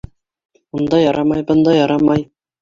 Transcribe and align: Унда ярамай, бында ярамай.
Унда 0.79 1.01
ярамай, 1.01 1.45
бында 1.53 1.77
ярамай. 1.81 2.27